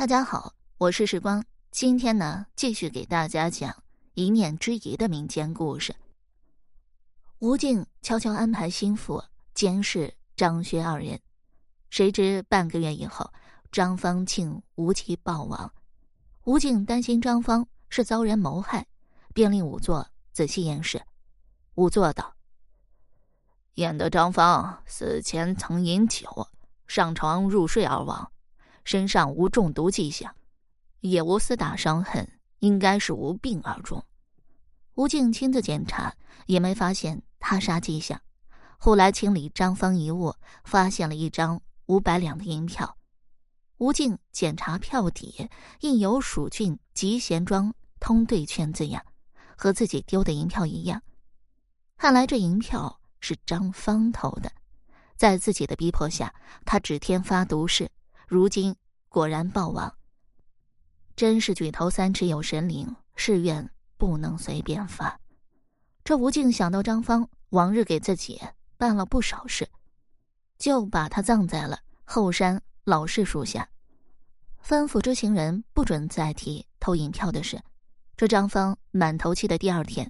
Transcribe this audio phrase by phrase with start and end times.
[0.00, 1.44] 大家好，我是时光。
[1.70, 3.82] 今天呢，继续给大家讲
[4.14, 5.94] 一念之疑的民间故事。
[7.40, 11.20] 吴静悄悄安排心腹监视张薛二人，
[11.90, 13.30] 谁知半个月以后，
[13.70, 15.70] 张方庆无期暴亡。
[16.44, 18.86] 吴静担心张方是遭人谋害，
[19.34, 21.02] 便令仵作仔细验尸。
[21.74, 22.36] 仵作道
[23.76, 26.48] ：“验得张方死前曾饮酒，
[26.86, 28.32] 上床入睡而亡。”
[28.90, 30.34] 身上无中毒迹象，
[30.98, 32.28] 也无厮打伤痕，
[32.58, 34.04] 应该是无病而终。
[34.94, 36.12] 吴静亲自检查，
[36.46, 38.20] 也没发现他杀迹象。
[38.78, 42.96] 后来清理张方遗物，发现了一张五百两的银票。
[43.76, 45.48] 吴静检查票底，
[45.82, 49.00] 印有“蜀郡集贤庄通兑券”字样，
[49.56, 51.00] 和自己丢的银票一样。
[51.96, 54.50] 看来这银票是张方偷的。
[55.14, 57.88] 在自己的逼迫下，他指天发毒誓。
[58.26, 58.76] 如今
[59.10, 59.92] 果然暴亡，
[61.16, 65.20] 真是举头三尺有神灵，誓愿不能随便发。
[66.04, 68.40] 这吴静想到张芳往日给自己
[68.76, 69.68] 办了不少事，
[70.58, 73.68] 就把他葬在了后山老柿树下，
[74.64, 77.60] 吩咐知情人不准再提偷银票的事。
[78.16, 80.08] 这张芳满头气的第二天，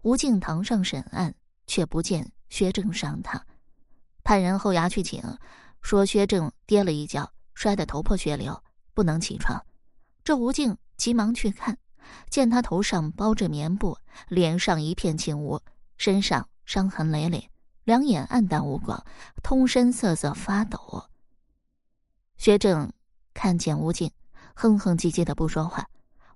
[0.00, 1.34] 吴静堂上审案，
[1.66, 3.44] 却不见薛正上堂，
[4.24, 5.22] 派人后衙去请，
[5.82, 7.30] 说薛正跌了一跤。
[7.58, 8.62] 摔得头破血流，
[8.94, 9.60] 不能起床。
[10.22, 11.76] 这吴静急忙去看，
[12.30, 15.60] 见他头上包着棉布，脸上一片青乌，
[15.96, 17.50] 身上伤痕累累，
[17.82, 19.04] 两眼暗淡无光，
[19.42, 21.02] 通身瑟瑟发抖。
[22.36, 22.92] 薛正
[23.34, 24.12] 看见吴静，
[24.54, 25.88] 哼哼唧唧的不说话。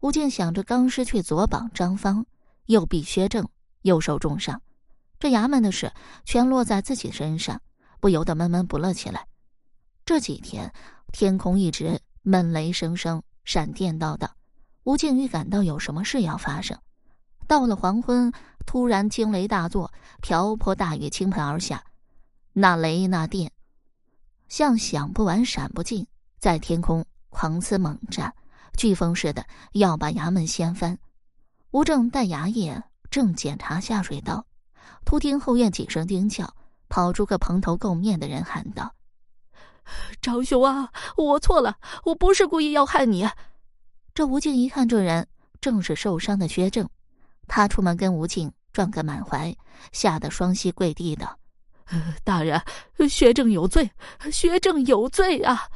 [0.00, 2.24] 吴静想着刚失去左膀张方，
[2.64, 3.46] 右臂薛正
[3.82, 4.62] 又受重伤，
[5.18, 5.92] 这衙门的事
[6.24, 7.60] 全落在自己身上，
[8.00, 9.26] 不由得闷闷不乐起来。
[10.06, 10.72] 这几天。
[11.12, 14.30] 天空一直闷雷声声，闪电道道。
[14.84, 16.78] 吴静预感到有什么事要发生。
[17.46, 18.32] 到了黄昏，
[18.64, 21.84] 突然惊雷大作，瓢泼大雨倾盆而下。
[22.52, 23.50] 那雷那电，
[24.48, 26.06] 像响不完、闪不尽，
[26.38, 28.32] 在天空狂呲猛炸，
[28.76, 30.98] 飓风似的要把衙门掀翻。
[31.72, 32.72] 吴正带衙役
[33.10, 34.46] 正检查下水道，
[35.04, 36.54] 突听后院几声惊叫，
[36.88, 38.94] 跑出个蓬头垢面的人，喊道。
[40.20, 43.28] 张兄啊，我错了，我不是故意要害你。
[44.14, 45.26] 这吴静一看，这人
[45.60, 46.88] 正是受伤的薛正，
[47.46, 49.54] 他出门跟吴静撞个满怀，
[49.92, 51.38] 吓得双膝跪地道
[52.24, 52.60] ：“大人，
[53.08, 53.90] 薛正有罪，
[54.32, 55.68] 薛正有罪啊！”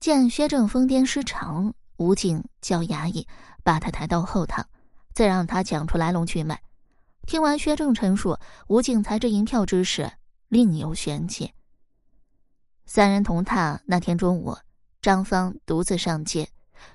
[0.00, 3.26] 见薛正疯癫失常，吴静叫衙役
[3.64, 4.64] 把他抬到后堂，
[5.12, 6.60] 再让他讲出来龙去脉。
[7.26, 10.10] 听完薛正陈述，吴静才知银票之事
[10.48, 11.52] 另有玄机。
[12.88, 13.78] 三人同榻。
[13.84, 14.56] 那天中午，
[15.02, 16.48] 张芳独自上街，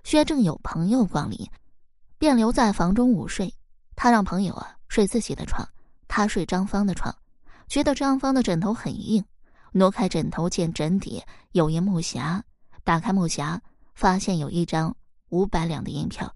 [0.03, 1.47] 薛正有朋友光临，
[2.17, 3.53] 便留在房中午睡。
[3.95, 5.69] 他让朋友啊睡自己的床，
[6.07, 7.15] 他睡张芳的床，
[7.67, 9.23] 觉得张芳的枕头很硬。
[9.71, 12.41] 挪开枕头，见枕底有一木匣，
[12.83, 13.59] 打开木匣，
[13.93, 14.95] 发现有一张
[15.29, 16.33] 五百两的银票。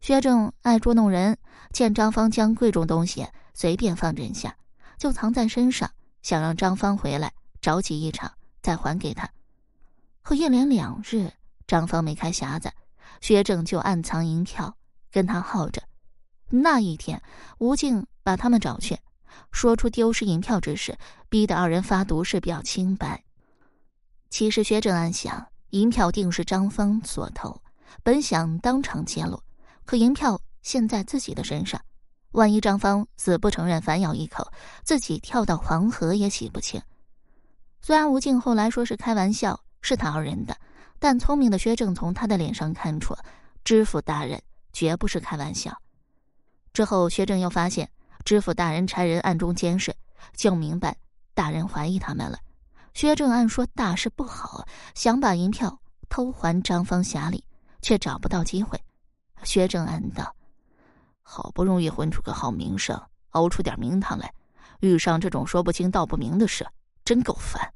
[0.00, 1.36] 薛正爱捉弄人，
[1.72, 4.56] 见张芳将贵重东西随便放枕下，
[4.96, 5.90] 就藏在身上，
[6.22, 8.32] 想让张芳回来着急一场。
[8.62, 9.28] 再还给他，
[10.22, 11.32] 可一连两日，
[11.66, 12.70] 张芳没开匣子，
[13.20, 14.76] 薛正就暗藏银票
[15.10, 15.82] 跟他耗着。
[16.48, 17.22] 那一天，
[17.58, 18.98] 吴静把他们找去，
[19.52, 23.24] 说出丢失银票之事，逼得二人发毒誓表清白。
[24.28, 27.62] 其实薛正暗想，银票定是张芳所偷，
[28.02, 29.42] 本想当场揭露，
[29.84, 31.80] 可银票现在自己的身上，
[32.32, 34.52] 万一张芳死不承认，反咬一口，
[34.84, 36.80] 自己跳到黄河也洗不清。
[37.82, 40.56] 虽然吴静后来说是开玩笑，是他二人的，
[40.98, 43.16] 但聪明的薛正从他的脸上看出，
[43.64, 44.40] 知府大人
[44.72, 45.76] 绝不是开玩笑。
[46.72, 47.90] 之后，薛正又发现
[48.24, 49.94] 知府大人差人暗中监视，
[50.34, 50.96] 就明白
[51.34, 52.38] 大人怀疑他们了。
[52.92, 57.42] 薛正暗说大事不好，想把银票偷还张方匣里，
[57.80, 58.78] 却找不到机会。
[59.42, 60.36] 薛正暗道
[61.22, 63.00] ：“好不容易混出个好名声，
[63.30, 64.30] 熬出点名堂来，
[64.80, 66.66] 遇上这种说不清道不明的事。”
[67.10, 67.74] 真够烦！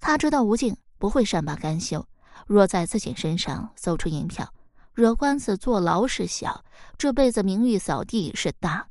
[0.00, 2.04] 他知道吴静不会善罢甘休，
[2.48, 4.52] 若在自己身上搜出银票，
[4.94, 6.64] 惹官司坐牢是小，
[6.98, 8.84] 这辈子名誉扫地是大。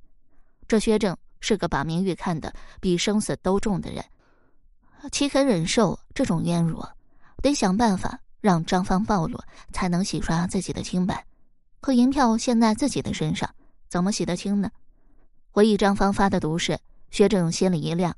[0.70, 4.06] 这薛正是个把名誉看得比生死都重的人，
[5.12, 6.82] 岂肯忍受这种冤辱？
[7.42, 9.38] 得想办法让张芳暴露，
[9.74, 11.26] 才能洗刷自己的清白。
[11.82, 13.54] 可银票现在自己的身上，
[13.90, 14.72] 怎么洗得清呢？
[15.50, 18.16] 回忆张芳发的毒誓，薛正心里一亮。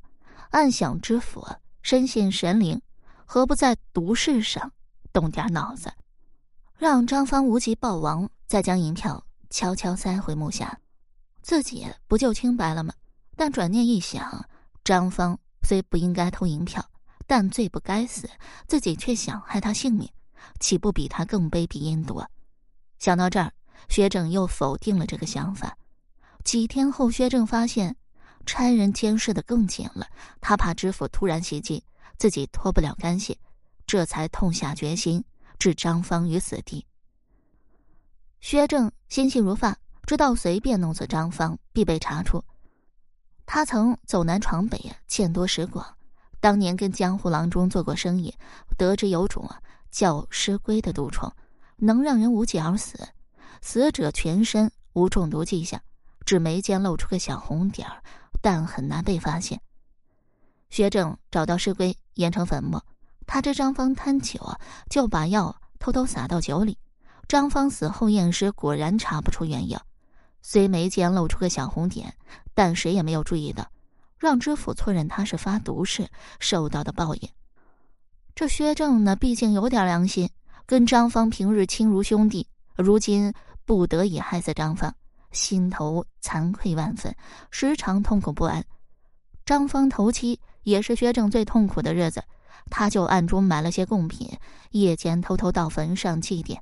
[0.54, 1.44] 暗想：知府
[1.82, 2.80] 深信神灵，
[3.26, 4.72] 何不在毒誓上
[5.12, 5.92] 动点脑子？
[6.78, 10.72] 让张芳无极暴亡，再将银票悄悄塞回木匣，
[11.42, 12.94] 自己不就清白了吗？
[13.36, 14.48] 但转念一想，
[14.84, 16.88] 张芳虽不应该偷银票，
[17.26, 18.30] 但罪不该死，
[18.68, 20.08] 自己却想害他性命，
[20.60, 22.24] 岂不比他更卑鄙阴毒？
[23.00, 23.52] 想到这儿，
[23.90, 25.76] 薛正又否定了这个想法。
[26.44, 27.96] 几天后，薛正发现
[28.46, 30.08] 差人监视的更紧了，
[30.42, 31.84] 他怕知府突然袭击，
[32.18, 33.38] 自己脱不了干系，
[33.86, 35.24] 这才痛下决心。
[35.60, 36.86] 置张芳于死地。
[38.42, 42.44] 薛正心细如发，知道随便弄死张芳必被查出。
[43.46, 45.96] 他曾走南闯北，见多识广，
[46.42, 48.36] 当年跟江湖郎中做过生意，
[48.78, 51.32] 得知有种啊叫尸龟的毒虫，
[51.78, 53.00] 能让人无疾而死，
[53.62, 55.80] 死者全身无中毒迹象，
[56.26, 58.04] 只眉间露出个小红点儿，
[58.44, 59.62] 但很难被发现。
[60.70, 62.84] 薛正找到尸龟，研成粉末。
[63.26, 64.40] 他知张芳贪酒，
[64.90, 66.78] 就把药偷偷撒到酒里。
[67.26, 69.78] 张芳死后验尸，果然查不出原因。
[70.42, 72.14] 虽眉间露出个小红点，
[72.54, 73.72] 但谁也没有注意到，
[74.18, 76.10] 让知府错认他是发毒誓
[76.42, 77.30] 受到的报应。
[78.36, 80.30] 这薛正呢，毕竟有点良心，
[80.66, 82.46] 跟张芳平日亲如兄弟，
[82.76, 84.94] 如今不得已害死张芳，
[85.34, 87.14] 心头惭愧万分，
[87.52, 88.64] 时常痛苦不安。
[89.46, 92.24] 张芳头七也是薛正最痛苦的日子。
[92.70, 94.38] 他就暗中买了些贡品，
[94.72, 96.60] 夜间偷偷到坟上祭奠。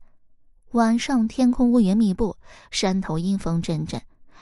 [0.71, 2.37] 晚上天空乌云密布，
[2.71, 4.01] 山头阴风阵阵。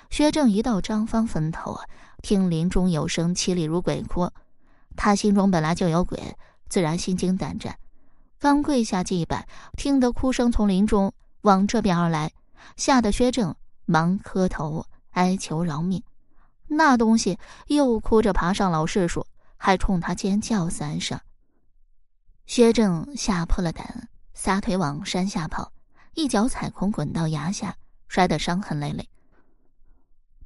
[0.09, 1.77] 薛正一到张芳坟头，
[2.21, 4.31] 听林中有声凄厉如鬼哭，
[4.95, 6.37] 他心中本来就有鬼，
[6.69, 7.77] 自然心惊胆战。
[8.39, 9.47] 刚跪下祭拜，
[9.77, 12.31] 听得哭声从林中往这边而来，
[12.77, 13.53] 吓得薛正
[13.89, 16.03] 忙磕头哀求饶命。
[16.67, 19.25] 那东西又哭着爬上老柿树，
[19.57, 21.19] 还冲他尖叫三声。
[22.45, 25.71] 薛正吓破了胆，撒腿往山下跑，
[26.13, 27.75] 一脚踩空，滚到崖下，
[28.07, 29.09] 摔得伤痕累累。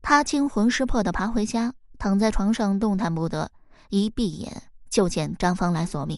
[0.01, 3.51] 他惊魂失魄的爬回家，躺在床上动弹不得，
[3.89, 6.17] 一闭眼就见张芳来索命。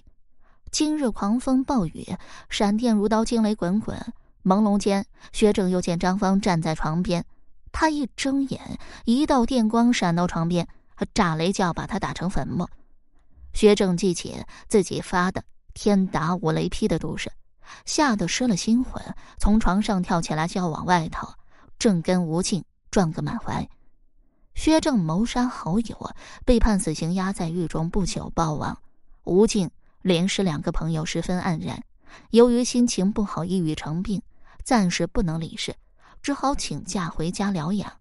[0.70, 2.16] 今日狂风暴雨，
[2.50, 4.14] 闪电如刀，惊雷滚滚。
[4.46, 7.26] 朦胧间，薛正又见张芳站在床边，
[7.72, 10.68] 他一睁眼，一道电光闪到床边，
[11.16, 12.70] 炸雷就要把他打成粉末。
[13.54, 15.44] 薛正记起自己发的。
[15.74, 17.30] 天打五雷劈的毒誓，
[17.84, 19.04] 吓得失了心魂，
[19.38, 21.34] 从床上跳起来就要往外逃，
[21.78, 23.68] 正跟吴静撞个满怀。
[24.54, 26.12] 薛正谋杀好友，
[26.46, 28.78] 被判死刑，压在狱中，不久暴亡。
[29.26, 29.70] 吴静
[30.02, 31.84] 连失两个朋友，十分黯然。
[32.30, 34.22] 由于心情不好，抑郁成病，
[34.66, 35.76] 暂时不能理事，
[36.24, 38.00] 只好请假回家疗养。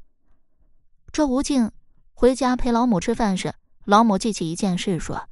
[1.12, 1.70] 这吴静
[2.14, 5.28] 回家陪老母吃饭时，老母记起一件事，说。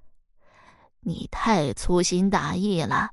[1.01, 3.13] 你太粗心大意了。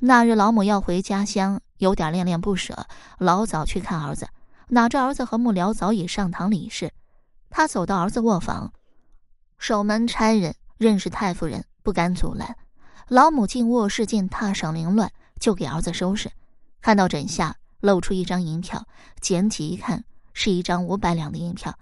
[0.00, 4.28] 那日老母要回家乡，有点恋恋不舍，老早去看儿子。
[4.68, 6.92] 哪知儿子和幕僚早已上堂理事。
[7.48, 8.72] 他走到儿子卧房，
[9.58, 12.54] 守门差人认识太夫人，不敢阻拦。
[13.08, 15.10] 老母进卧室见榻上凌乱，
[15.40, 16.30] 就给儿子收拾。
[16.80, 18.86] 看到枕下露出一张银票，
[19.20, 21.78] 捡起一看，是一张五百两的银票。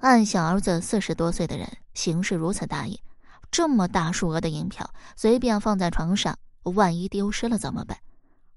[0.00, 3.00] 暗想儿子四十多岁的人，行事如此大意。
[3.50, 7.96] 这么大数额的银票，随便放在床上，万一丢失了怎么办？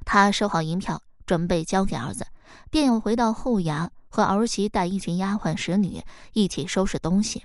[0.05, 2.25] 他收好银票，准备交给儿子，
[2.69, 6.01] 便又回到后衙，和儿媳带一群丫鬟使女
[6.33, 7.43] 一起收拾东西。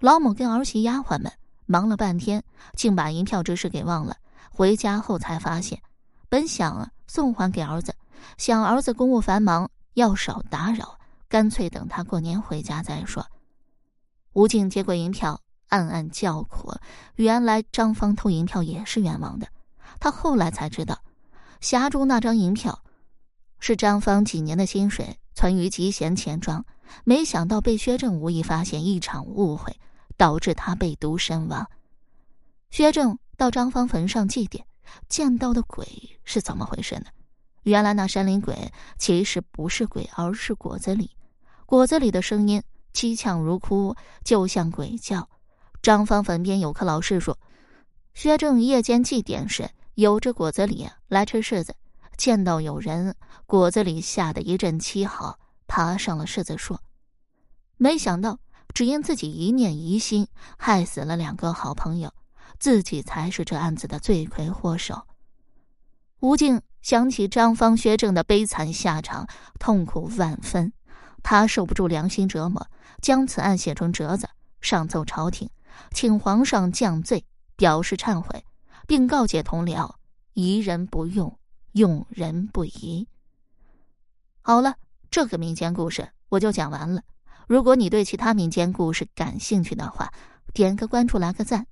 [0.00, 1.32] 老母跟儿媳丫鬟们
[1.64, 2.42] 忙了半天，
[2.74, 4.16] 竟把银票之事给忘了。
[4.50, 5.80] 回家后才发现，
[6.28, 7.94] 本想送还给儿子，
[8.38, 10.98] 想儿子公务繁忙，要少打扰，
[11.28, 13.26] 干脆等他过年回家再说。
[14.32, 15.40] 吴静接过银票。
[15.68, 16.72] 暗暗叫苦，
[17.16, 19.48] 原来张芳偷银票也是冤枉的。
[19.98, 20.96] 他后来才知道，
[21.60, 22.84] 匣中那张银票
[23.58, 26.64] 是张芳几年的薪水存于集贤钱庄，
[27.02, 29.76] 没想到被薛正无意发现，一场误会
[30.16, 31.68] 导致他被毒身亡。
[32.70, 34.62] 薛正到张芳坟上祭奠，
[35.08, 37.06] 见到的鬼是怎么回事呢？
[37.62, 41.10] 原来那山林鬼其实不是鬼，而是果子狸。
[41.66, 42.62] 果子狸的声音
[42.92, 45.28] 凄呛如哭，就像鬼叫。
[45.82, 47.36] 张芳坟边有棵老柿树，
[48.14, 51.74] 薛正夜间祭奠时，有只果子狸来吃柿子，
[52.16, 53.14] 见到有人，
[53.46, 56.78] 果子狸吓得一阵凄嚎，爬上了柿子树。
[57.76, 58.38] 没想到，
[58.72, 62.12] 只因自己一念疑心，害死了两个好朋友，
[62.58, 65.06] 自己才是这案子的罪魁祸首。
[66.20, 69.26] 吴静想起张芳、薛正的悲惨下场，
[69.58, 70.72] 痛苦万分，
[71.22, 72.66] 他受不住良心折磨，
[73.02, 74.28] 将此案写成折子，
[74.60, 75.50] 上奏朝廷。
[75.90, 78.44] 请皇上降罪，表示忏悔，
[78.86, 79.94] 并告诫同僚：
[80.32, 81.38] 疑人不用，
[81.72, 83.06] 用人不疑。
[84.40, 84.76] 好了，
[85.10, 87.02] 这个民间故事我就讲完了。
[87.46, 90.10] 如果你对其他民间故事感兴趣的话，
[90.54, 91.66] 点个关注，来个赞，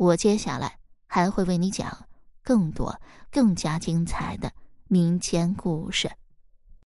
[0.00, 2.06] 我接下来还会为你讲
[2.42, 2.98] 更多、
[3.30, 4.50] 更加精彩的
[4.88, 6.10] 民间故事。